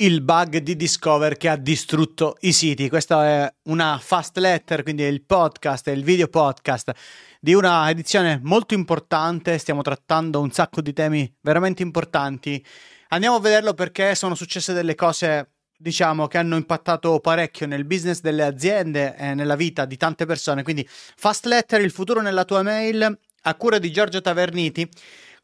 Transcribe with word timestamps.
il 0.00 0.20
bug 0.20 0.58
di 0.58 0.76
Discover 0.76 1.36
che 1.36 1.48
ha 1.48 1.56
distrutto 1.56 2.36
i 2.40 2.52
siti. 2.52 2.88
Questa 2.88 3.26
è 3.26 3.54
una 3.64 3.98
fast 4.00 4.36
letter, 4.38 4.84
quindi 4.84 5.02
il 5.02 5.24
podcast, 5.24 5.88
il 5.88 6.04
video 6.04 6.28
podcast 6.28 6.92
di 7.40 7.52
una 7.52 7.90
edizione 7.90 8.38
molto 8.44 8.74
importante. 8.74 9.58
Stiamo 9.58 9.82
trattando 9.82 10.40
un 10.40 10.52
sacco 10.52 10.82
di 10.82 10.92
temi 10.92 11.32
veramente 11.40 11.82
importanti. 11.82 12.64
Andiamo 13.08 13.36
a 13.36 13.40
vederlo 13.40 13.74
perché 13.74 14.14
sono 14.14 14.36
successe 14.36 14.72
delle 14.72 14.94
cose, 14.94 15.54
diciamo, 15.76 16.28
che 16.28 16.38
hanno 16.38 16.54
impattato 16.54 17.18
parecchio 17.18 17.66
nel 17.66 17.84
business 17.84 18.20
delle 18.20 18.44
aziende 18.44 19.16
e 19.16 19.34
nella 19.34 19.56
vita 19.56 19.84
di 19.84 19.96
tante 19.96 20.26
persone. 20.26 20.62
Quindi, 20.62 20.86
fast 20.88 21.44
letter, 21.46 21.80
il 21.80 21.90
futuro 21.90 22.20
nella 22.20 22.44
tua 22.44 22.62
mail, 22.62 23.18
a 23.42 23.54
cura 23.56 23.78
di 23.78 23.90
Giorgio 23.90 24.20
Taverniti. 24.20 24.88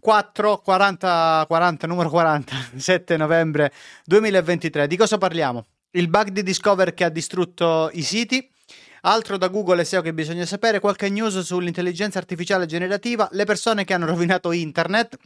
4, 0.04 0.58
40, 0.58 1.46
40, 1.48 1.86
numero 1.86 2.10
40, 2.10 2.54
7 2.76 3.16
novembre 3.16 3.72
2023. 4.04 4.86
Di 4.86 4.98
cosa 4.98 5.16
parliamo? 5.16 5.64
Il 5.92 6.08
bug 6.08 6.28
di 6.28 6.42
Discover 6.42 6.92
che 6.92 7.04
ha 7.04 7.08
distrutto 7.08 7.88
i 7.94 8.02
siti. 8.02 8.46
Altro 9.06 9.38
da 9.38 9.48
Google 9.48 9.80
e 9.80 9.84
SEO 9.86 10.02
che 10.02 10.12
bisogna 10.12 10.44
sapere, 10.44 10.78
qualche 10.78 11.08
news 11.08 11.38
sull'intelligenza 11.38 12.18
artificiale 12.18 12.66
generativa, 12.66 13.26
le 13.32 13.46
persone 13.46 13.84
che 13.84 13.94
hanno 13.94 14.04
rovinato 14.04 14.52
internet, 14.52 15.16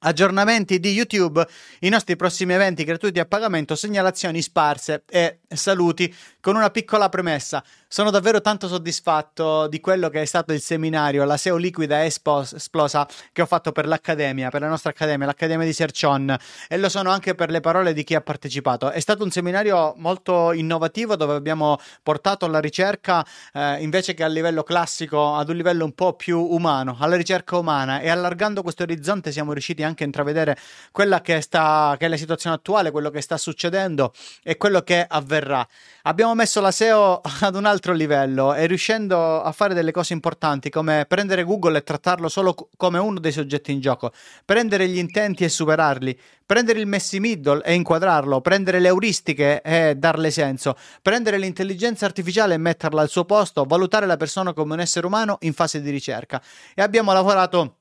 aggiornamenti 0.00 0.78
di 0.78 0.92
YouTube, 0.92 1.46
i 1.80 1.88
nostri 1.88 2.16
prossimi 2.16 2.52
eventi 2.52 2.84
gratuiti 2.84 3.18
a 3.18 3.24
pagamento, 3.24 3.74
segnalazioni 3.74 4.40
sparse 4.42 5.02
e 5.08 5.40
saluti 5.48 6.14
con 6.40 6.56
una 6.56 6.70
piccola 6.70 7.08
premessa. 7.08 7.62
Sono 7.90 8.10
davvero 8.10 8.42
tanto 8.42 8.68
soddisfatto 8.68 9.66
di 9.66 9.80
quello 9.80 10.10
che 10.10 10.20
è 10.20 10.24
stato 10.26 10.52
il 10.52 10.60
seminario, 10.60 11.24
la 11.24 11.38
SEO 11.38 11.56
liquida 11.56 12.04
esplosa 12.04 13.08
che 13.32 13.42
ho 13.42 13.46
fatto 13.46 13.72
per 13.72 13.86
l'Accademia, 13.86 14.50
per 14.50 14.60
la 14.60 14.68
nostra 14.68 14.90
Accademia, 14.90 15.26
l'Accademia 15.26 15.64
di 15.64 15.72
Sercion 15.72 16.36
e 16.68 16.76
lo 16.76 16.90
sono 16.90 17.10
anche 17.10 17.34
per 17.34 17.48
le 17.48 17.60
parole 17.60 17.94
di 17.94 18.04
chi 18.04 18.14
ha 18.14 18.20
partecipato. 18.20 18.90
È 18.90 19.00
stato 19.00 19.24
un 19.24 19.30
seminario 19.30 19.94
molto 19.96 20.52
innovativo 20.52 21.16
dove 21.16 21.34
abbiamo 21.34 21.78
portato 22.02 22.46
la 22.46 22.60
ricerca 22.60 23.24
eh, 23.54 23.82
invece 23.82 24.12
che 24.12 24.22
a 24.22 24.28
livello 24.28 24.62
classico 24.62 25.34
ad 25.34 25.48
un 25.48 25.56
livello 25.56 25.84
un 25.86 25.94
po' 25.94 26.12
più 26.12 26.38
umano, 26.38 26.96
alla 27.00 27.16
ricerca 27.16 27.56
umana 27.56 28.00
e 28.00 28.10
allargando 28.10 28.62
questo 28.62 28.82
orizzonte 28.82 29.32
siamo 29.32 29.52
riusciti 29.52 29.77
anche 29.82 30.02
a 30.02 30.06
intravedere 30.06 30.56
quella 30.92 31.20
che, 31.20 31.40
sta, 31.40 31.96
che 31.98 32.06
è 32.06 32.08
la 32.08 32.16
situazione 32.16 32.56
attuale, 32.56 32.90
quello 32.90 33.10
che 33.10 33.20
sta 33.20 33.36
succedendo 33.36 34.12
e 34.42 34.56
quello 34.56 34.82
che 34.82 35.04
avverrà. 35.06 35.66
Abbiamo 36.02 36.34
messo 36.34 36.60
la 36.60 36.70
SEO 36.70 37.20
ad 37.40 37.54
un 37.54 37.64
altro 37.64 37.92
livello 37.92 38.54
e 38.54 38.66
riuscendo 38.66 39.42
a 39.42 39.52
fare 39.52 39.74
delle 39.74 39.92
cose 39.92 40.12
importanti 40.12 40.70
come 40.70 41.04
prendere 41.06 41.44
Google 41.44 41.78
e 41.78 41.82
trattarlo 41.82 42.28
solo 42.28 42.54
come 42.76 42.98
uno 42.98 43.18
dei 43.18 43.32
soggetti 43.32 43.72
in 43.72 43.80
gioco, 43.80 44.12
prendere 44.44 44.88
gli 44.88 44.98
intenti 44.98 45.44
e 45.44 45.48
superarli, 45.48 46.18
prendere 46.48 46.80
il 46.80 46.86
messi 46.86 47.20
middle 47.20 47.62
e 47.62 47.74
inquadrarlo, 47.74 48.40
prendere 48.40 48.80
le 48.80 48.88
euristiche 48.88 49.60
e 49.60 49.94
darle 49.96 50.30
senso, 50.30 50.76
prendere 51.02 51.36
l'intelligenza 51.36 52.06
artificiale 52.06 52.54
e 52.54 52.56
metterla 52.58 53.02
al 53.02 53.10
suo 53.10 53.26
posto, 53.26 53.64
valutare 53.64 54.06
la 54.06 54.16
persona 54.16 54.54
come 54.54 54.72
un 54.72 54.80
essere 54.80 55.06
umano 55.06 55.36
in 55.40 55.52
fase 55.52 55.82
di 55.82 55.90
ricerca. 55.90 56.42
E 56.74 56.80
abbiamo 56.80 57.12
lavorato 57.12 57.77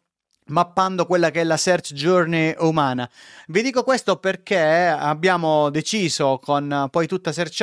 mappando 0.48 1.06
quella 1.06 1.32
che 1.32 1.42
è 1.42 1.44
la 1.44 1.58
search 1.58 1.94
journey 1.94 2.56
umana. 2.60 3.10
Vi 3.48 3.62
dico 3.62 3.84
questo 3.84 4.18
perché 4.18 4.88
abbiamo 4.88 5.70
deciso 5.70 6.40
con 6.42 6.88
poi 6.92 7.08
tutta 7.08 7.32
Search 7.32 7.56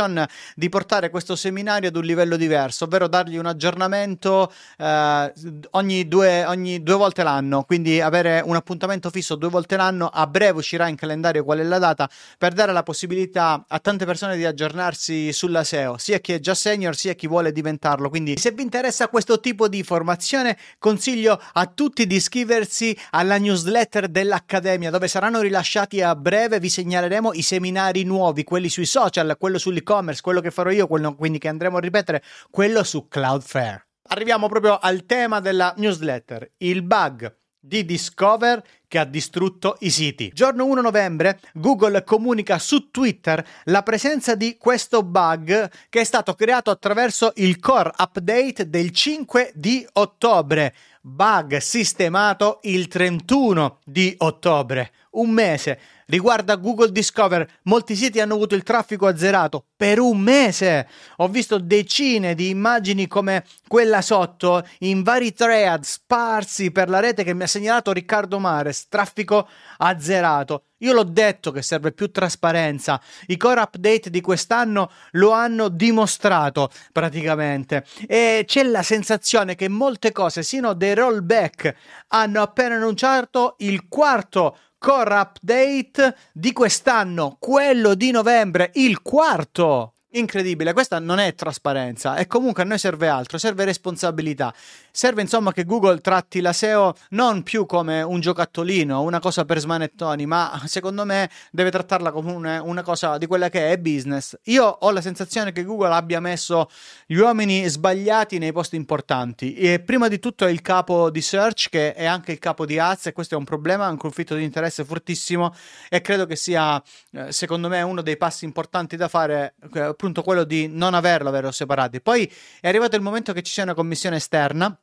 di 0.54 0.68
portare 0.68 1.10
questo 1.10 1.36
seminario 1.36 1.88
ad 1.88 1.96
un 1.96 2.04
livello 2.04 2.36
diverso, 2.36 2.84
ovvero 2.84 3.06
dargli 3.06 3.36
un 3.36 3.46
aggiornamento 3.46 4.52
eh, 4.78 5.32
ogni, 5.70 6.08
due, 6.08 6.44
ogni 6.44 6.82
due 6.82 6.94
volte 6.94 7.22
l'anno, 7.22 7.64
quindi 7.64 8.00
avere 8.00 8.42
un 8.44 8.56
appuntamento 8.56 9.10
fisso 9.10 9.36
due 9.36 9.48
volte 9.48 9.76
l'anno, 9.76 10.08
a 10.08 10.26
breve 10.26 10.58
uscirà 10.58 10.88
in 10.88 10.96
calendario 10.96 11.44
qual 11.44 11.58
è 11.58 11.62
la 11.62 11.78
data, 11.78 12.08
per 12.38 12.52
dare 12.52 12.72
la 12.72 12.82
possibilità 12.82 13.64
a 13.66 13.78
tante 13.78 14.04
persone 14.04 14.36
di 14.36 14.44
aggiornarsi 14.44 15.32
sulla 15.32 15.64
SEO, 15.64 15.98
sia 15.98 16.18
chi 16.18 16.32
è 16.32 16.40
già 16.40 16.54
senior 16.54 16.96
sia 16.96 17.14
chi 17.14 17.26
vuole 17.26 17.52
diventarlo. 17.52 18.08
Quindi 18.08 18.36
se 18.38 18.50
vi 18.52 18.62
interessa 18.62 19.08
questo 19.08 19.40
tipo 19.40 19.68
di 19.68 19.82
formazione 19.82 20.56
consiglio 20.78 21.40
a 21.52 21.66
tutti 21.66 22.06
di 22.06 22.16
iscriversi 22.16 22.73
iscriversi 22.74 22.98
alla 23.10 23.38
newsletter 23.38 24.08
dell'Accademia 24.08 24.90
dove 24.90 25.06
saranno 25.06 25.40
rilasciati 25.40 26.02
a 26.02 26.16
breve, 26.16 26.58
vi 26.58 26.68
segnaleremo 26.68 27.32
i 27.32 27.42
seminari 27.42 28.02
nuovi, 28.02 28.42
quelli 28.42 28.68
sui 28.68 28.86
social, 28.86 29.36
quello 29.38 29.58
sull'e-commerce, 29.58 30.20
quello 30.20 30.40
che 30.40 30.50
farò 30.50 30.70
io, 30.70 30.88
quello 30.88 31.14
quindi 31.14 31.38
che 31.38 31.48
andremo 31.48 31.76
a 31.76 31.80
ripetere, 31.80 32.22
quello 32.50 32.82
su 32.82 33.06
Cloudflare. 33.06 33.86
Arriviamo 34.08 34.48
proprio 34.48 34.78
al 34.78 35.06
tema 35.06 35.40
della 35.40 35.72
newsletter, 35.76 36.52
il 36.58 36.82
bug 36.82 37.34
di 37.58 37.84
Discover 37.86 38.62
che 38.86 38.98
ha 38.98 39.04
distrutto 39.04 39.76
i 39.80 39.90
siti. 39.90 40.30
Giorno 40.34 40.66
1 40.66 40.82
novembre 40.82 41.40
Google 41.54 42.04
comunica 42.04 42.58
su 42.58 42.90
Twitter 42.90 43.44
la 43.64 43.82
presenza 43.82 44.34
di 44.34 44.56
questo 44.58 45.02
bug 45.02 45.70
che 45.88 46.00
è 46.00 46.04
stato 46.04 46.34
creato 46.34 46.70
attraverso 46.70 47.32
il 47.36 47.58
core 47.58 47.90
update 47.96 48.68
del 48.68 48.90
5 48.90 49.52
di 49.54 49.86
ottobre 49.94 50.74
bug 51.06 51.58
sistemato 51.58 52.60
il 52.62 52.88
31 52.88 53.80
di 53.84 54.14
ottobre, 54.18 54.92
un 55.10 55.28
mese. 55.30 55.78
Riguarda 56.06 56.56
Google 56.56 56.92
Discover, 56.92 57.60
molti 57.62 57.94
siti 57.96 58.20
hanno 58.20 58.34
avuto 58.34 58.54
il 58.54 58.62
traffico 58.62 59.06
azzerato 59.06 59.66
per 59.76 59.98
un 59.98 60.20
mese. 60.20 60.86
Ho 61.16 61.28
visto 61.28 61.58
decine 61.58 62.34
di 62.34 62.50
immagini 62.50 63.06
come 63.06 63.44
quella 63.66 64.02
sotto 64.02 64.66
in 64.80 65.02
vari 65.02 65.32
thread 65.32 65.82
sparsi 65.82 66.70
per 66.70 66.88
la 66.88 67.00
rete 67.00 67.24
che 67.24 67.34
mi 67.34 67.44
ha 67.44 67.46
segnalato 67.46 67.92
Riccardo 67.92 68.38
Mares, 68.38 68.88
traffico 68.88 69.48
azzerato. 69.78 70.64
Io 70.78 70.92
l'ho 70.92 71.04
detto 71.04 71.50
che 71.50 71.62
serve 71.62 71.92
più 71.92 72.10
trasparenza. 72.10 73.00
I 73.28 73.38
core 73.38 73.62
update 73.62 74.10
di 74.10 74.20
quest'anno 74.20 74.90
lo 75.12 75.30
hanno 75.30 75.68
dimostrato 75.68 76.70
praticamente. 76.92 77.86
E 78.06 78.44
c'è 78.46 78.62
la 78.64 78.82
sensazione 78.82 79.54
che 79.54 79.68
molte 79.68 80.12
cose 80.12 80.42
siano 80.42 80.74
dei 80.74 80.94
rollback. 80.94 81.74
Hanno 82.08 82.42
appena 82.42 82.74
annunciato 82.74 83.54
il 83.58 83.88
quarto 83.88 84.58
core 84.84 85.14
update 85.14 86.14
di 86.30 86.52
quest'anno, 86.52 87.38
quello 87.40 87.94
di 87.94 88.10
novembre, 88.10 88.70
il 88.74 89.00
quarto. 89.00 89.93
Incredibile, 90.16 90.72
questa 90.72 91.00
non 91.00 91.18
è 91.18 91.34
trasparenza 91.34 92.14
e 92.14 92.28
comunque 92.28 92.62
a 92.62 92.66
noi 92.66 92.78
serve 92.78 93.08
altro, 93.08 93.36
serve 93.36 93.64
responsabilità. 93.64 94.54
Serve 94.92 95.22
insomma 95.22 95.52
che 95.52 95.64
Google 95.64 95.98
tratti 95.98 96.40
la 96.40 96.52
SEO 96.52 96.94
non 97.10 97.42
più 97.42 97.66
come 97.66 98.00
un 98.00 98.20
giocattolino, 98.20 99.02
una 99.02 99.18
cosa 99.18 99.44
per 99.44 99.58
smanettoni, 99.58 100.24
ma 100.24 100.62
secondo 100.66 101.04
me 101.04 101.28
deve 101.50 101.72
trattarla 101.72 102.12
come 102.12 102.30
una, 102.30 102.62
una 102.62 102.82
cosa 102.82 103.18
di 103.18 103.26
quella 103.26 103.48
che 103.48 103.72
è 103.72 103.78
business. 103.78 104.38
Io 104.44 104.64
ho 104.64 104.92
la 104.92 105.00
sensazione 105.00 105.50
che 105.50 105.64
Google 105.64 105.92
abbia 105.92 106.20
messo 106.20 106.70
gli 107.06 107.16
uomini 107.16 107.66
sbagliati 107.66 108.38
nei 108.38 108.52
posti 108.52 108.76
importanti. 108.76 109.54
E 109.54 109.80
prima 109.80 110.06
di 110.06 110.20
tutto 110.20 110.46
è 110.46 110.50
il 110.50 110.62
capo 110.62 111.10
di 111.10 111.20
search 111.20 111.70
che 111.70 111.92
è 111.92 112.04
anche 112.04 112.30
il 112.30 112.38
capo 112.38 112.66
di 112.66 112.78
ads 112.78 113.06
e 113.06 113.12
questo 113.12 113.34
è 113.34 113.36
un 113.36 113.44
problema, 113.44 113.88
un 113.88 113.96
conflitto 113.96 114.36
di 114.36 114.44
interesse 114.44 114.84
fortissimo 114.84 115.52
e 115.88 116.00
credo 116.00 116.24
che 116.24 116.36
sia 116.36 116.80
eh, 117.10 117.32
secondo 117.32 117.66
me 117.66 117.82
uno 117.82 118.00
dei 118.00 118.16
passi 118.16 118.44
importanti 118.44 118.94
da 118.94 119.08
fare 119.08 119.54
eh, 119.74 119.94
appunto 120.04 120.22
quello 120.22 120.44
di 120.44 120.68
non 120.68 120.92
averlo, 120.92 121.30
averlo 121.30 121.50
separati. 121.50 122.00
Poi 122.02 122.30
è 122.60 122.68
arrivato 122.68 122.94
il 122.96 123.02
momento 123.02 123.32
che 123.32 123.42
ci 123.42 123.52
sia 123.52 123.62
una 123.62 123.74
commissione 123.74 124.16
esterna 124.16 124.78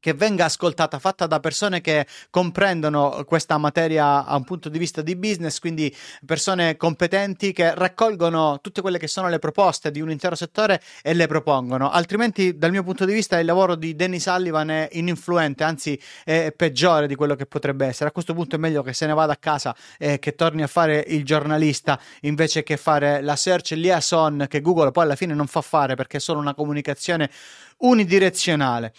che 0.00 0.14
venga 0.14 0.44
ascoltata, 0.44 0.98
fatta 0.98 1.26
da 1.26 1.40
persone 1.40 1.80
che 1.80 2.06
comprendono 2.30 3.24
questa 3.24 3.58
materia 3.58 4.24
a 4.24 4.36
un 4.36 4.44
punto 4.44 4.68
di 4.68 4.78
vista 4.78 5.02
di 5.02 5.16
business, 5.16 5.58
quindi 5.58 5.94
persone 6.24 6.76
competenti 6.76 7.52
che 7.52 7.74
raccolgono 7.74 8.60
tutte 8.60 8.80
quelle 8.80 8.98
che 8.98 9.08
sono 9.08 9.28
le 9.28 9.38
proposte 9.38 9.90
di 9.90 10.00
un 10.00 10.10
intero 10.10 10.34
settore 10.34 10.80
e 11.02 11.14
le 11.14 11.26
propongono. 11.26 11.90
Altrimenti, 11.90 12.56
dal 12.56 12.70
mio 12.70 12.82
punto 12.82 13.04
di 13.04 13.12
vista, 13.12 13.38
il 13.38 13.46
lavoro 13.46 13.74
di 13.74 13.96
Danny 13.96 14.20
Sullivan 14.20 14.70
è 14.70 14.88
ininfluente, 14.92 15.64
anzi 15.64 16.00
è 16.24 16.52
peggiore 16.56 17.06
di 17.06 17.14
quello 17.14 17.34
che 17.34 17.46
potrebbe 17.46 17.86
essere. 17.86 18.08
A 18.08 18.12
questo 18.12 18.34
punto 18.34 18.56
è 18.56 18.58
meglio 18.58 18.82
che 18.82 18.92
se 18.92 19.06
ne 19.06 19.14
vada 19.14 19.32
a 19.32 19.36
casa 19.36 19.74
e 19.98 20.18
che 20.18 20.34
torni 20.34 20.62
a 20.62 20.66
fare 20.66 21.04
il 21.08 21.24
giornalista 21.24 21.98
invece 22.22 22.62
che 22.62 22.76
fare 22.76 23.20
la 23.22 23.36
search 23.36 23.70
liaison 23.72 24.46
che 24.48 24.60
Google 24.60 24.90
poi 24.90 25.04
alla 25.04 25.16
fine 25.16 25.34
non 25.34 25.46
fa 25.46 25.60
fare 25.60 25.94
perché 25.94 26.18
è 26.18 26.20
solo 26.20 26.40
una 26.40 26.54
comunicazione 26.54 27.30
unidirezionale. 27.78 28.92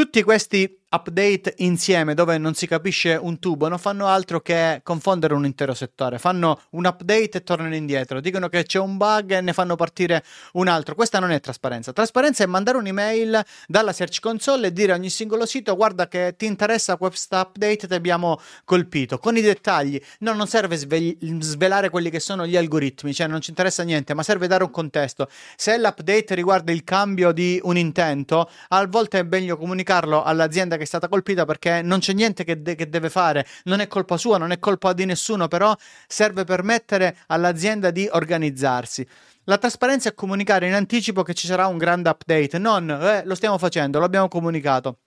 Tutti 0.00 0.22
questi 0.22 0.79
update 0.92 1.54
insieme 1.58 2.14
dove 2.14 2.36
non 2.36 2.54
si 2.54 2.66
capisce 2.66 3.16
un 3.20 3.38
tubo 3.38 3.68
non 3.68 3.78
fanno 3.78 4.06
altro 4.06 4.40
che 4.40 4.80
confondere 4.82 5.34
un 5.34 5.44
intero 5.44 5.72
settore. 5.72 6.18
Fanno 6.18 6.60
un 6.70 6.84
update 6.84 7.38
e 7.38 7.42
tornano 7.44 7.74
indietro, 7.76 8.20
dicono 8.20 8.48
che 8.48 8.64
c'è 8.64 8.80
un 8.80 8.96
bug 8.96 9.32
e 9.32 9.40
ne 9.40 9.52
fanno 9.52 9.76
partire 9.76 10.24
un 10.54 10.66
altro. 10.66 10.94
Questa 10.94 11.20
non 11.20 11.30
è 11.30 11.38
trasparenza. 11.40 11.92
Trasparenza 11.92 12.42
è 12.42 12.46
mandare 12.46 12.78
un'email 12.78 13.40
dalla 13.68 13.92
Search 13.92 14.20
Console 14.20 14.68
e 14.68 14.72
dire 14.72 14.92
a 14.92 14.96
ogni 14.96 15.10
singolo 15.10 15.46
sito 15.46 15.76
guarda 15.76 16.08
che 16.08 16.34
ti 16.36 16.46
interessa 16.46 16.96
questo 16.96 17.36
update 17.36 17.86
ti 17.86 17.94
abbiamo 17.94 18.40
colpito 18.64 19.18
con 19.18 19.36
i 19.36 19.40
dettagli. 19.40 20.00
No, 20.20 20.32
non 20.32 20.48
serve 20.48 20.76
sve- 20.76 21.16
svelare 21.38 21.88
quelli 21.90 22.10
che 22.10 22.18
sono 22.18 22.46
gli 22.46 22.56
algoritmi, 22.56 23.14
cioè 23.14 23.28
non 23.28 23.40
ci 23.40 23.50
interessa 23.50 23.84
niente, 23.84 24.14
ma 24.14 24.24
serve 24.24 24.48
dare 24.48 24.64
un 24.64 24.70
contesto. 24.70 25.28
Se 25.56 25.78
l'update 25.78 26.34
riguarda 26.34 26.72
il 26.72 26.82
cambio 26.82 27.30
di 27.30 27.60
un 27.62 27.76
intento, 27.76 28.50
a 28.68 28.86
volte 28.86 29.20
è 29.20 29.22
meglio 29.22 29.56
comunicarlo 29.56 30.24
all'azienda 30.24 30.78
che 30.80 30.86
è 30.86 30.88
stata 30.88 31.08
colpita 31.08 31.44
perché 31.44 31.82
non 31.82 31.98
c'è 31.98 32.14
niente 32.14 32.42
che, 32.42 32.62
de- 32.62 32.74
che 32.74 32.88
deve 32.88 33.10
fare, 33.10 33.46
non 33.64 33.80
è 33.80 33.86
colpa 33.86 34.16
sua, 34.16 34.38
non 34.38 34.50
è 34.50 34.58
colpa 34.58 34.94
di 34.94 35.04
nessuno, 35.04 35.46
però 35.46 35.76
serve 36.06 36.44
permettere 36.44 37.18
all'azienda 37.26 37.90
di 37.90 38.08
organizzarsi. 38.10 39.06
La 39.44 39.58
trasparenza 39.58 40.08
è 40.08 40.14
comunicare 40.14 40.66
in 40.66 40.74
anticipo 40.74 41.22
che 41.22 41.34
ci 41.34 41.46
sarà 41.46 41.66
un 41.66 41.76
grande 41.76 42.08
update, 42.08 42.58
non 42.58 42.90
eh, 42.90 43.22
lo 43.24 43.34
stiamo 43.34 43.58
facendo, 43.58 43.98
lo 43.98 44.06
abbiamo 44.06 44.28
comunicato. 44.28 44.98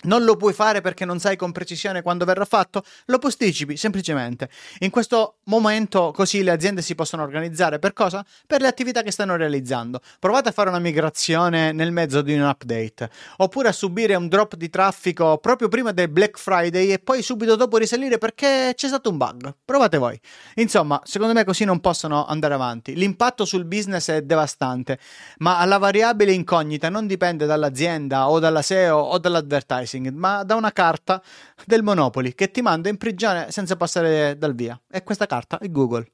Non 0.00 0.22
lo 0.22 0.36
puoi 0.36 0.52
fare 0.52 0.80
perché 0.80 1.04
non 1.04 1.18
sai 1.18 1.34
con 1.34 1.50
precisione 1.50 2.02
quando 2.02 2.24
verrà 2.24 2.44
fatto? 2.44 2.84
Lo 3.06 3.18
posticipi 3.18 3.76
semplicemente. 3.76 4.48
In 4.80 4.90
questo 4.90 5.38
momento 5.46 6.12
così 6.14 6.44
le 6.44 6.52
aziende 6.52 6.82
si 6.82 6.94
possono 6.94 7.24
organizzare 7.24 7.80
per 7.80 7.94
cosa? 7.94 8.24
Per 8.46 8.60
le 8.60 8.68
attività 8.68 9.02
che 9.02 9.10
stanno 9.10 9.34
realizzando. 9.34 10.00
Provate 10.20 10.50
a 10.50 10.52
fare 10.52 10.68
una 10.68 10.78
migrazione 10.78 11.72
nel 11.72 11.90
mezzo 11.90 12.22
di 12.22 12.32
un 12.32 12.42
update, 12.42 13.10
oppure 13.38 13.70
a 13.70 13.72
subire 13.72 14.14
un 14.14 14.28
drop 14.28 14.54
di 14.54 14.70
traffico 14.70 15.38
proprio 15.38 15.66
prima 15.66 15.90
del 15.90 16.08
Black 16.08 16.38
Friday 16.38 16.92
e 16.92 17.00
poi 17.00 17.20
subito 17.20 17.56
dopo 17.56 17.76
risalire 17.76 18.18
perché 18.18 18.74
c'è 18.76 18.86
stato 18.86 19.10
un 19.10 19.16
bug. 19.16 19.52
Provate 19.64 19.98
voi. 19.98 20.20
Insomma, 20.54 21.00
secondo 21.02 21.34
me 21.34 21.42
così 21.42 21.64
non 21.64 21.80
possono 21.80 22.24
andare 22.24 22.54
avanti. 22.54 22.94
L'impatto 22.94 23.44
sul 23.44 23.64
business 23.64 24.10
è 24.10 24.22
devastante, 24.22 25.00
ma 25.38 25.64
la 25.64 25.78
variabile 25.78 26.30
incognita 26.30 26.88
non 26.88 27.08
dipende 27.08 27.46
dall'azienda 27.46 28.30
o 28.30 28.38
dalla 28.38 28.62
SEO 28.62 28.96
o 28.96 29.18
dall'advertising 29.18 29.86
advertising, 29.88 30.10
ma 30.10 30.42
da 30.44 30.54
una 30.54 30.72
carta 30.72 31.22
del 31.64 31.82
Monopoli 31.82 32.34
che 32.34 32.50
ti 32.50 32.60
manda 32.60 32.88
in 32.88 32.98
prigione 32.98 33.50
senza 33.50 33.76
passare 33.76 34.36
dal 34.36 34.54
via. 34.54 34.78
E 34.90 35.02
questa 35.02 35.26
carta 35.26 35.58
è 35.58 35.70
Google. 35.70 36.12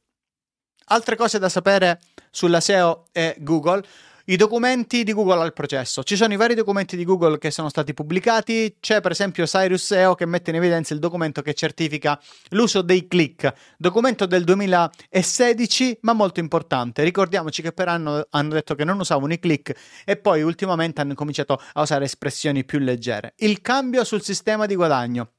Altre 0.86 1.16
cose 1.16 1.38
da 1.38 1.48
sapere 1.48 2.00
sulla 2.30 2.60
SEO 2.60 3.06
e 3.12 3.36
Google. 3.40 3.82
I 4.26 4.36
documenti 4.36 5.04
di 5.04 5.12
Google 5.12 5.42
al 5.42 5.52
processo. 5.52 6.02
Ci 6.02 6.16
sono 6.16 6.32
i 6.32 6.36
vari 6.38 6.54
documenti 6.54 6.96
di 6.96 7.04
Google 7.04 7.36
che 7.36 7.50
sono 7.50 7.68
stati 7.68 7.92
pubblicati. 7.92 8.76
C'è 8.80 9.02
per 9.02 9.10
esempio 9.10 9.44
Cyrus 9.44 9.84
SEO 9.84 10.14
che 10.14 10.24
mette 10.24 10.48
in 10.48 10.56
evidenza 10.56 10.94
il 10.94 11.00
documento 11.00 11.42
che 11.42 11.52
certifica 11.52 12.18
l'uso 12.52 12.80
dei 12.80 13.06
click. 13.06 13.52
Documento 13.76 14.24
del 14.24 14.44
2016, 14.44 15.98
ma 16.00 16.14
molto 16.14 16.40
importante. 16.40 17.02
Ricordiamoci 17.02 17.60
che 17.60 17.72
per 17.72 17.88
anno 17.88 18.26
hanno 18.30 18.54
detto 18.54 18.74
che 18.74 18.84
non 18.84 18.98
usavano 18.98 19.34
i 19.34 19.38
click 19.38 19.76
e 20.06 20.16
poi 20.16 20.40
ultimamente 20.40 21.02
hanno 21.02 21.12
cominciato 21.12 21.60
a 21.74 21.82
usare 21.82 22.06
espressioni 22.06 22.64
più 22.64 22.78
leggere. 22.78 23.34
Il 23.36 23.60
cambio 23.60 24.04
sul 24.04 24.22
sistema 24.22 24.64
di 24.64 24.74
guadagno. 24.74 25.32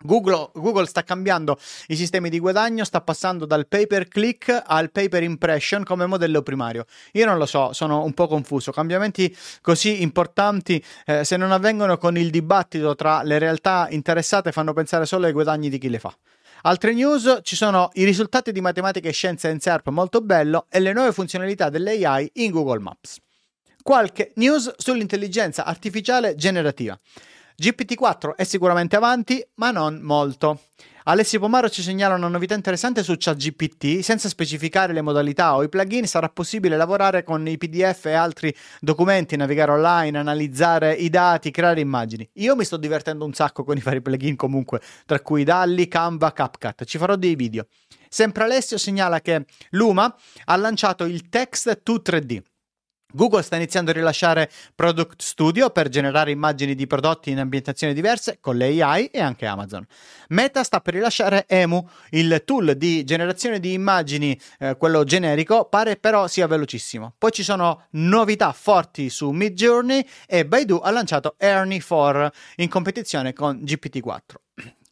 Google, 0.00 0.50
Google, 0.54 0.86
sta 0.86 1.02
cambiando 1.02 1.58
i 1.88 1.96
sistemi 1.96 2.30
di 2.30 2.38
guadagno, 2.38 2.84
sta 2.84 3.00
passando 3.00 3.46
dal 3.46 3.66
pay 3.66 3.88
per 3.88 4.06
click 4.06 4.62
al 4.64 4.92
pay 4.92 5.08
per 5.08 5.24
impression 5.24 5.82
come 5.82 6.06
modello 6.06 6.42
primario. 6.42 6.84
Io 7.14 7.26
non 7.26 7.36
lo 7.36 7.46
so, 7.46 7.72
sono 7.72 8.04
un 8.04 8.14
po' 8.14 8.28
confuso. 8.28 8.70
Cambiamenti 8.70 9.36
così 9.60 10.02
importanti, 10.02 10.82
eh, 11.04 11.24
se 11.24 11.36
non 11.36 11.50
avvengono 11.50 11.98
con 11.98 12.16
il 12.16 12.30
dibattito 12.30 12.94
tra 12.94 13.24
le 13.24 13.38
realtà 13.38 13.88
interessate, 13.90 14.52
fanno 14.52 14.72
pensare 14.72 15.04
solo 15.04 15.26
ai 15.26 15.32
guadagni 15.32 15.68
di 15.68 15.78
chi 15.78 15.88
le 15.88 15.98
fa. 15.98 16.16
Altre 16.62 16.92
news, 16.92 17.40
ci 17.42 17.56
sono 17.56 17.90
i 17.94 18.04
risultati 18.04 18.52
di 18.52 18.60
matematica 18.60 19.08
e 19.08 19.12
scienza 19.12 19.48
in 19.48 19.58
SERP 19.58 19.88
molto 19.88 20.20
bello 20.20 20.66
e 20.70 20.78
le 20.78 20.92
nuove 20.92 21.12
funzionalità 21.12 21.70
dell'AI 21.70 22.30
in 22.34 22.52
Google 22.52 22.78
Maps. 22.78 23.18
Qualche 23.82 24.32
news 24.36 24.74
sull'intelligenza 24.76 25.64
artificiale 25.64 26.36
generativa. 26.36 26.98
GPT-4 27.60 28.36
è 28.36 28.44
sicuramente 28.44 28.94
avanti, 28.94 29.44
ma 29.54 29.72
non 29.72 29.98
molto. 30.00 30.60
Alessio 31.04 31.40
Pomaro 31.40 31.68
ci 31.68 31.82
segnala 31.82 32.14
una 32.14 32.28
novità 32.28 32.54
interessante 32.54 33.02
su 33.02 33.16
ChatGPT. 33.18 33.98
Senza 33.98 34.28
specificare 34.28 34.92
le 34.92 35.02
modalità 35.02 35.56
o 35.56 35.64
i 35.64 35.68
plugin, 35.68 36.06
sarà 36.06 36.28
possibile 36.28 36.76
lavorare 36.76 37.24
con 37.24 37.48
i 37.48 37.58
PDF 37.58 38.04
e 38.04 38.12
altri 38.12 38.54
documenti, 38.78 39.34
navigare 39.34 39.72
online, 39.72 40.18
analizzare 40.18 40.92
i 40.92 41.10
dati, 41.10 41.50
creare 41.50 41.80
immagini. 41.80 42.28
Io 42.34 42.54
mi 42.54 42.64
sto 42.64 42.76
divertendo 42.76 43.24
un 43.24 43.32
sacco 43.32 43.64
con 43.64 43.76
i 43.76 43.80
vari 43.80 44.02
plugin 44.02 44.36
comunque, 44.36 44.80
tra 45.04 45.18
cui 45.18 45.42
Dalli, 45.42 45.88
Canva, 45.88 46.32
CapCut. 46.32 46.84
Ci 46.84 46.96
farò 46.96 47.16
dei 47.16 47.34
video. 47.34 47.66
Sempre 48.08 48.44
Alessio 48.44 48.78
segnala 48.78 49.20
che 49.20 49.46
Luma 49.70 50.14
ha 50.44 50.56
lanciato 50.56 51.02
il 51.06 51.28
Text 51.28 51.82
to 51.82 52.02
3D 52.04 52.40
Google 53.10 53.40
sta 53.40 53.56
iniziando 53.56 53.90
a 53.90 53.94
rilasciare 53.94 54.50
Product 54.74 55.22
Studio 55.22 55.70
per 55.70 55.88
generare 55.88 56.30
immagini 56.30 56.74
di 56.74 56.86
prodotti 56.86 57.30
in 57.30 57.38
ambientazioni 57.38 57.94
diverse 57.94 58.36
con 58.38 58.54
le 58.56 58.82
AI 58.82 59.06
e 59.06 59.18
anche 59.20 59.46
Amazon. 59.46 59.86
Meta 60.28 60.62
sta 60.62 60.82
per 60.82 60.92
rilasciare 60.92 61.46
Emu, 61.48 61.88
il 62.10 62.42
tool 62.44 62.76
di 62.76 63.04
generazione 63.04 63.60
di 63.60 63.72
immagini, 63.72 64.38
eh, 64.58 64.76
quello 64.76 65.04
generico, 65.04 65.64
pare 65.64 65.96
però 65.96 66.26
sia 66.26 66.46
velocissimo. 66.46 67.14
Poi 67.16 67.30
ci 67.32 67.42
sono 67.42 67.86
novità 67.92 68.52
forti 68.52 69.08
su 69.08 69.30
Midjourney 69.30 70.06
e 70.26 70.44
Baidu 70.44 70.78
ha 70.82 70.90
lanciato 70.90 71.36
Ernie 71.38 71.82
4 71.82 72.30
in 72.56 72.68
competizione 72.68 73.32
con 73.32 73.62
GPT-4. 73.64 74.47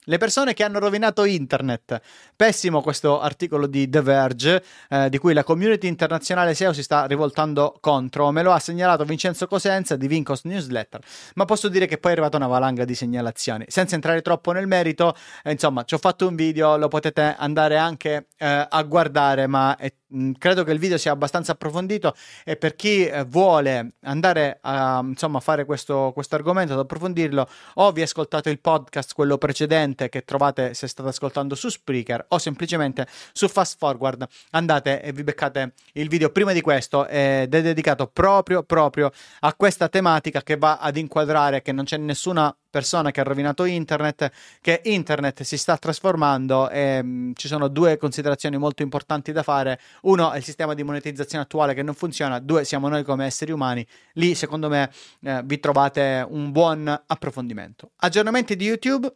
Le 0.09 0.19
persone 0.19 0.55
che 0.55 0.63
hanno 0.63 0.79
rovinato 0.79 1.25
internet. 1.25 2.01
Pessimo 2.37 2.81
questo 2.81 3.21
articolo 3.21 3.67
di 3.67 3.89
The 3.89 4.03
Verge, 4.03 4.63
eh, 4.89 5.09
di 5.09 5.19
cui 5.19 5.35
la 5.35 5.43
community 5.43 5.89
internazionale 5.89 6.55
SEO 6.55 6.73
si 6.73 6.85
sta 6.85 7.07
rivoltando 7.07 7.77
contro. 7.81 8.31
Me 8.31 8.45
lo 8.45 8.53
ha 8.53 8.61
segnalato 8.61 9.03
Vincenzo 9.03 9.49
Cosenza 9.49 9.97
di 9.97 10.07
Vincos 10.07 10.45
Newsletter. 10.45 11.01
Ma 11.35 11.45
posso 11.45 11.69
dire 11.69 11.87
che 11.87 11.99
poi 11.99 12.13
è 12.13 12.15
arrivata 12.15 12.37
una 12.37 12.47
valanga 12.47 12.85
di 12.85 12.95
segnalazioni. 12.95 13.65
Senza 13.67 13.97
entrare 13.97 14.23
troppo 14.23 14.53
nel 14.53 14.69
merito, 14.69 15.13
eh, 15.43 15.51
insomma, 15.51 15.83
ci 15.83 15.95
ho 15.95 15.99
fatto 15.99 16.29
un 16.29 16.37
video, 16.37 16.77
lo 16.77 16.87
potete 16.87 17.35
andare 17.37 17.77
anche 17.77 18.29
eh, 18.37 18.67
a 18.69 18.83
guardare, 18.85 19.49
ma 19.49 19.75
è 19.77 19.93
Mm, 20.15 20.33
credo 20.39 20.63
che 20.63 20.71
il 20.71 20.79
video 20.79 20.99
sia 20.99 21.11
abbastanza 21.11 21.51
approfondito 21.53 22.15
e 22.45 22.57
per 22.57 22.77
chi 22.77 23.05
eh, 23.07 23.25
vuole 23.25 23.95
andare 24.03 24.59
a 24.63 25.01
insomma, 25.03 25.41
fare 25.41 25.65
questo 25.65 26.15
argomento, 26.31 26.75
ad 26.75 26.79
approfondirlo, 26.79 27.49
o 27.75 27.91
vi 27.91 28.03
ascoltate 28.03 28.51
il 28.51 28.61
podcast, 28.61 29.15
quello 29.15 29.37
precedente 29.37 29.96
che 29.97 30.25
trovate 30.25 30.75
se 30.75 30.87
state 30.87 31.09
ascoltando 31.09 31.55
su 31.55 31.69
Spreaker 31.69 32.27
o 32.29 32.39
semplicemente 32.39 33.07
su 33.33 33.49
Fast 33.49 33.77
Forward, 33.79 34.27
andate 34.51 35.03
e 35.03 35.13
vi 35.13 35.25
beccate 35.25 35.73
il 35.95 36.09
video 36.09 36.31
prima 36.31 36.53
di 36.53 36.61
questo 36.61 37.07
ed 37.07 37.55
è 37.55 37.63
dedicato 37.63 38.07
proprio, 38.07 38.63
proprio 38.63 39.11
a 39.41 39.55
questa 39.55 39.89
tematica 39.89 40.43
che 40.43 40.57
va 40.57 40.79
ad 40.79 40.97
inquadrare 40.97 41.63
che 41.63 41.73
non 41.73 41.85
c'è 41.85 41.97
nessuna 41.97 42.55
persona 42.77 43.11
che 43.11 43.21
ha 43.21 43.25
rovinato 43.25 43.65
internet, 43.65 44.31
che 44.61 44.83
internet 44.85 45.43
si 45.45 45.57
sta 45.57 45.79
trasformando 45.79 46.69
e 46.69 47.03
mm, 47.03 47.33
ci 47.35 47.49
sono 47.49 47.69
due 47.69 47.97
considerazioni 47.97 48.59
molto 48.59 48.83
importanti 48.83 49.33
da 49.33 49.43
fare. 49.43 49.81
Uno 50.03 50.31
è 50.33 50.37
il 50.37 50.45
sistema 50.45 50.75
di 50.75 50.83
monetizzazione 50.83 51.45
attuale 51.45 51.73
che 51.73 51.83
non 51.83 51.95
funziona, 51.95 52.39
due 52.39 52.65
siamo 52.65 52.89
noi 52.89 53.03
come 53.03 53.25
esseri 53.25 53.51
umani. 53.51 53.87
Lì 54.15 54.35
secondo 54.35 54.69
me 54.69 54.91
eh, 55.23 55.41
vi 55.45 55.59
trovate 55.59 56.27
un 56.29 56.53
buon 56.53 56.87
approfondimento. 57.07 57.93
Aggiornamenti 57.97 58.57
di 58.57 58.67
YouTube 58.67 59.11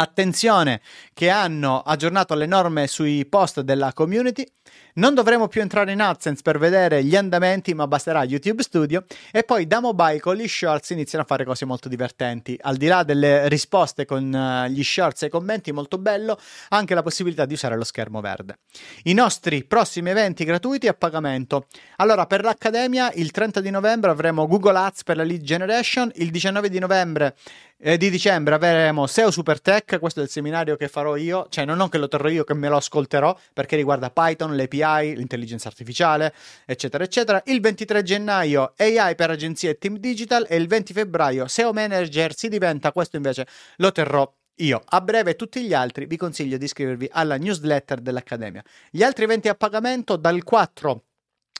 Attenzione 0.00 0.80
che 1.12 1.28
hanno 1.28 1.80
aggiornato 1.80 2.34
le 2.34 2.46
norme 2.46 2.86
sui 2.86 3.26
post 3.26 3.62
della 3.62 3.92
community. 3.92 4.46
Non 4.94 5.14
dovremo 5.14 5.48
più 5.48 5.60
entrare 5.60 5.92
in 5.92 6.00
AdSense 6.00 6.42
per 6.42 6.58
vedere 6.58 7.04
gli 7.04 7.14
andamenti, 7.14 7.74
ma 7.74 7.86
basterà 7.86 8.24
YouTube 8.24 8.62
Studio. 8.62 9.04
E 9.30 9.44
poi 9.44 9.66
da 9.66 9.80
mobile 9.80 10.20
con 10.20 10.34
gli 10.34 10.48
shorts 10.48 10.90
iniziano 10.90 11.24
a 11.24 11.26
fare 11.26 11.44
cose 11.44 11.64
molto 11.64 11.88
divertenti. 11.88 12.58
Al 12.60 12.76
di 12.76 12.86
là 12.86 13.02
delle 13.02 13.48
risposte 13.48 14.04
con 14.04 14.32
uh, 14.32 14.68
gli 14.68 14.82
shorts 14.82 15.22
e 15.22 15.26
i 15.26 15.30
commenti, 15.30 15.70
molto 15.72 15.98
bello, 15.98 16.38
anche 16.70 16.94
la 16.94 17.02
possibilità 17.02 17.44
di 17.44 17.54
usare 17.54 17.76
lo 17.76 17.84
schermo 17.84 18.20
verde. 18.20 18.58
I 19.04 19.12
nostri 19.12 19.64
prossimi 19.64 20.10
eventi 20.10 20.44
gratuiti 20.44 20.88
a 20.88 20.94
pagamento. 20.94 21.66
Allora, 21.96 22.26
per 22.26 22.42
l'Accademia, 22.42 23.12
il 23.14 23.30
30 23.30 23.60
di 23.60 23.70
novembre 23.70 24.10
avremo 24.10 24.46
Google 24.46 24.78
Ads 24.78 25.04
per 25.04 25.16
la 25.16 25.24
lead 25.24 25.42
generation, 25.42 26.10
il 26.16 26.30
19 26.30 26.68
di 26.68 26.78
novembre 26.78 27.36
eh, 27.80 27.96
di 27.96 28.10
dicembre 28.10 28.56
avremo 28.56 29.06
SEO 29.06 29.30
Super 29.30 29.60
Tech, 29.60 29.98
questo 30.00 30.20
è 30.20 30.24
il 30.24 30.28
seminario 30.28 30.76
che 30.76 30.88
farò 30.88 31.14
io, 31.14 31.46
cioè 31.48 31.64
non, 31.64 31.88
che 31.88 31.98
lo 31.98 32.08
terrò 32.08 32.28
io, 32.28 32.42
che 32.42 32.54
me 32.54 32.68
lo 32.68 32.76
ascolterò, 32.76 33.36
perché 33.52 33.76
riguarda 33.76 34.10
Python, 34.10 34.54
l'API, 34.58 35.16
l'intelligenza 35.16 35.68
artificiale, 35.68 36.34
eccetera, 36.66 37.04
eccetera. 37.04 37.42
Il 37.46 37.60
23 37.60 38.02
gennaio 38.02 38.74
AI 38.76 39.14
per 39.14 39.30
agenzie 39.30 39.70
e 39.70 39.78
team 39.78 39.96
digital 39.96 40.46
e 40.48 40.56
il 40.56 40.66
20 40.66 40.92
febbraio 40.92 41.46
SEO 41.46 41.72
Manager 41.72 42.34
si 42.34 42.48
diventa, 42.48 42.92
questo 42.92 43.16
invece 43.16 43.46
lo 43.76 43.92
terrò 43.92 44.30
io. 44.56 44.82
A 44.84 45.00
breve 45.00 45.36
tutti 45.36 45.62
gli 45.62 45.74
altri 45.74 46.06
vi 46.06 46.16
consiglio 46.16 46.56
di 46.56 46.64
iscrivervi 46.64 47.08
alla 47.12 47.36
newsletter 47.36 48.00
dell'Accademia. 48.00 48.62
Gli 48.90 49.02
altri 49.02 49.24
eventi 49.24 49.48
a 49.48 49.54
pagamento 49.54 50.16
dal 50.16 50.42
4 50.42 51.02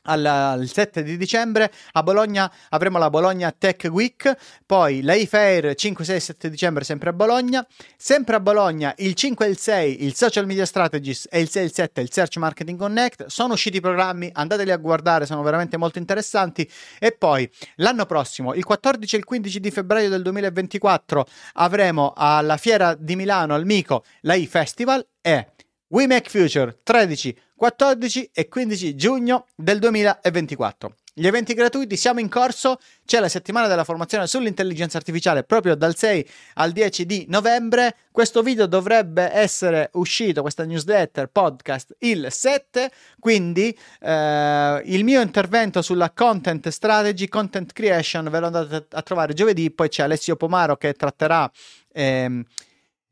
al, 0.02 0.24
al 0.24 0.68
7 0.68 1.02
di 1.02 1.16
dicembre 1.16 1.70
a 1.92 2.02
Bologna 2.02 2.50
avremo 2.70 2.98
la 2.98 3.10
Bologna 3.10 3.54
Tech 3.56 3.88
Week, 3.90 4.36
poi 4.64 5.02
la 5.02 5.14
e 5.14 5.74
5, 5.74 6.04
6 6.04 6.20
7 6.20 6.50
dicembre 6.50 6.84
sempre 6.84 7.10
a 7.10 7.12
Bologna, 7.12 7.66
sempre 7.96 8.36
a 8.36 8.40
Bologna 8.40 8.94
il 8.98 9.14
5 9.14 9.46
e 9.46 9.48
il 9.48 9.58
6 9.58 10.04
il 10.04 10.14
Social 10.14 10.46
Media 10.46 10.64
Strategies 10.64 11.26
e 11.30 11.40
il 11.40 11.48
6 11.48 11.62
e 11.62 11.64
il 11.64 11.72
7 11.72 12.00
il 12.00 12.12
Search 12.12 12.36
Marketing 12.36 12.78
Connect, 12.78 13.26
sono 13.26 13.54
usciti 13.54 13.78
i 13.78 13.80
programmi, 13.80 14.30
andateli 14.32 14.70
a 14.70 14.76
guardare, 14.76 15.26
sono 15.26 15.42
veramente 15.42 15.76
molto 15.76 15.98
interessanti 15.98 16.68
e 16.98 17.12
poi 17.12 17.48
l'anno 17.76 18.06
prossimo, 18.06 18.54
il 18.54 18.64
14 18.64 19.14
e 19.14 19.18
il 19.18 19.24
15 19.24 19.60
di 19.60 19.70
febbraio 19.70 20.08
del 20.08 20.22
2024 20.22 21.26
avremo 21.54 22.12
alla 22.16 22.56
Fiera 22.56 22.94
di 22.94 23.16
Milano 23.16 23.54
al 23.54 23.64
Mico 23.64 24.04
la 24.22 24.34
e-Festival 24.34 25.06
e 25.20 25.52
We 25.88 26.06
Make 26.06 26.28
Future 26.28 26.80
13 26.82 27.36
14 27.58 28.30
e 28.32 28.46
15 28.46 28.94
giugno 28.94 29.46
del 29.56 29.80
2024. 29.80 30.94
Gli 31.12 31.26
eventi 31.26 31.54
gratuiti, 31.54 31.96
siamo 31.96 32.20
in 32.20 32.28
corso, 32.28 32.78
c'è 33.04 33.18
la 33.18 33.28
settimana 33.28 33.66
della 33.66 33.82
formazione 33.82 34.28
sull'intelligenza 34.28 34.96
artificiale 34.96 35.42
proprio 35.42 35.74
dal 35.74 35.96
6 35.96 36.28
al 36.54 36.70
10 36.70 37.04
di 37.04 37.26
novembre. 37.28 37.96
Questo 38.12 38.42
video 38.42 38.66
dovrebbe 38.66 39.28
essere 39.32 39.90
uscito, 39.94 40.42
questa 40.42 40.64
newsletter, 40.64 41.26
podcast, 41.26 41.96
il 41.98 42.28
7, 42.30 42.92
quindi 43.18 43.76
eh, 44.00 44.82
il 44.84 45.02
mio 45.02 45.20
intervento 45.20 45.82
sulla 45.82 46.12
content 46.12 46.68
strategy, 46.68 47.26
content 47.26 47.72
creation, 47.72 48.30
ve 48.30 48.38
lo 48.38 48.46
andate 48.46 48.86
a 48.90 49.02
trovare 49.02 49.34
giovedì, 49.34 49.72
poi 49.72 49.88
c'è 49.88 50.04
Alessio 50.04 50.36
Pomaro 50.36 50.76
che 50.76 50.92
tratterà... 50.92 51.50
Ehm, 51.92 52.44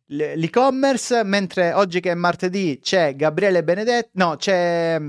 l'e-commerce, 0.06 1.25
mentre 1.25 1.72
oggi 1.72 2.00
che 2.00 2.12
è 2.12 2.14
martedì 2.14 2.78
c'è 2.82 3.16
Gabriele 3.16 3.64
Benedetti, 3.64 4.10
no, 4.12 4.36
c'è 4.36 5.00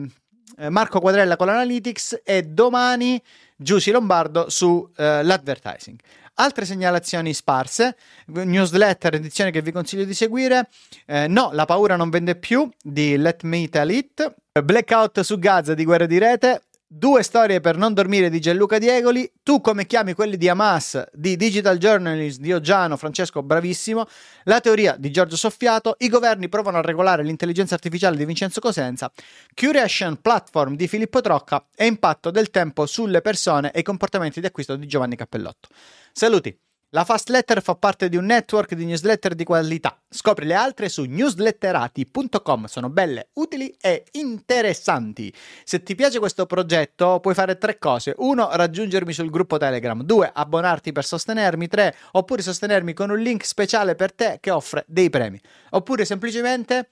eh, 0.57 0.69
Marco 0.69 0.99
Quadrella 0.99 1.35
con 1.35 1.47
l'Analytics 1.47 2.21
e 2.23 2.43
domani 2.43 3.21
Giussi 3.55 3.91
Lombardo 3.91 4.49
sull'advertising. 4.49 5.99
Eh, 5.99 6.25
Altre 6.39 6.65
segnalazioni 6.65 7.33
sparse, 7.33 7.97
newsletter, 8.27 9.15
edizione 9.15 9.49
che 9.49 9.63
vi 9.63 9.71
consiglio 9.71 10.03
di 10.03 10.13
seguire. 10.13 10.69
Eh, 11.07 11.27
no, 11.27 11.49
la 11.51 11.65
paura 11.65 11.95
non 11.95 12.11
vende 12.11 12.35
più 12.35 12.69
di 12.79 13.17
Let 13.17 13.41
Me 13.41 13.67
Tell 13.69 13.89
It. 13.89 14.35
Blackout 14.63 15.21
su 15.21 15.39
Gaza 15.39 15.73
di 15.73 15.83
guerra 15.83 16.05
di 16.05 16.19
rete. 16.19 16.61
Due 16.89 17.21
storie 17.21 17.59
per 17.59 17.75
non 17.75 17.93
dormire 17.93 18.29
di 18.29 18.39
Gianluca 18.39 18.77
Diegoli, 18.77 19.29
tu 19.43 19.59
come 19.59 19.85
chiami 19.85 20.13
quelli 20.13 20.37
di 20.37 20.47
Hamas, 20.47 21.03
di 21.11 21.35
Digital 21.35 21.77
Journalist 21.77 22.39
di 22.39 22.53
Oggiano, 22.53 22.95
Francesco 22.95 23.43
bravissimo, 23.43 24.05
la 24.45 24.61
teoria 24.61 24.95
di 24.97 25.11
Giorgio 25.11 25.35
Soffiato, 25.35 25.95
i 25.97 26.07
governi 26.07 26.47
provano 26.47 26.77
a 26.77 26.81
regolare 26.81 27.23
l'intelligenza 27.23 27.73
artificiale 27.75 28.15
di 28.15 28.23
Vincenzo 28.23 28.61
Cosenza, 28.61 29.11
Curation 29.53 30.21
Platform 30.21 30.77
di 30.77 30.87
Filippo 30.87 31.19
Trocca 31.19 31.67
e 31.75 31.87
impatto 31.87 32.31
del 32.31 32.49
tempo 32.51 32.85
sulle 32.85 33.19
persone 33.19 33.71
e 33.73 33.79
i 33.79 33.83
comportamenti 33.83 34.39
di 34.39 34.45
acquisto 34.45 34.77
di 34.77 34.87
Giovanni 34.87 35.17
Cappellotto. 35.17 35.67
Saluti! 36.13 36.57
La 36.91 37.03
Fast 37.03 37.27
Letter 37.27 37.61
fa 37.61 37.75
parte 37.75 38.07
di 38.07 38.15
un 38.15 38.23
network 38.23 38.73
di 38.73 38.85
newsletter 38.85 39.35
di 39.35 39.43
qualità. 39.43 40.01
Scopri 40.07 40.45
le 40.45 40.53
altre 40.53 40.87
su 40.87 41.03
newsletterati.com. 41.03 42.65
Sono 42.67 42.89
belle, 42.89 43.31
utili 43.33 43.75
e 43.81 44.05
interessanti. 44.11 45.33
Se 45.65 45.83
ti 45.83 45.95
piace 45.95 46.19
questo 46.19 46.45
progetto, 46.45 47.19
puoi 47.19 47.33
fare 47.33 47.57
tre 47.57 47.77
cose. 47.77 48.13
Uno, 48.19 48.47
raggiungermi 48.53 49.11
sul 49.11 49.29
gruppo 49.29 49.57
Telegram. 49.57 50.01
Due, 50.01 50.31
abbonarti 50.33 50.93
per 50.93 51.03
sostenermi. 51.03 51.67
Tre, 51.67 51.93
oppure 52.13 52.41
sostenermi 52.41 52.93
con 52.93 53.09
un 53.09 53.19
link 53.19 53.45
speciale 53.45 53.95
per 53.95 54.13
te 54.13 54.37
che 54.39 54.51
offre 54.51 54.85
dei 54.87 55.09
premi. 55.09 55.41
Oppure 55.71 56.05
semplicemente 56.05 56.91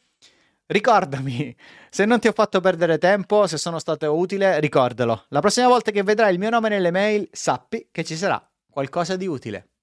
Ricordami, 0.67 1.55
se 1.89 2.05
non 2.05 2.19
ti 2.19 2.27
ho 2.27 2.33
fatto 2.33 2.59
perdere 2.59 2.97
tempo, 2.97 3.45
se 3.47 3.57
sono 3.57 3.79
stato 3.79 4.13
utile, 4.17 4.59
ricordalo. 4.59 5.25
La 5.29 5.39
prossima 5.39 5.67
volta 5.67 5.91
che 5.91 6.03
vedrai 6.03 6.33
il 6.33 6.39
mio 6.39 6.49
nome 6.49 6.69
nelle 6.69 6.91
mail, 6.91 7.29
sappi 7.31 7.87
che 7.91 8.03
ci 8.03 8.17
sarà 8.17 8.43
qualcosa 8.67 9.15
di 9.15 9.27
utile. 9.27 9.74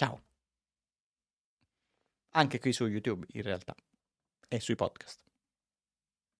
Ciao. 0.00 0.18
Anche 2.30 2.58
qui 2.58 2.72
su 2.72 2.86
YouTube 2.86 3.26
in 3.32 3.42
realtà 3.42 3.74
e 4.48 4.58
sui 4.58 4.74
podcast. 4.74 5.29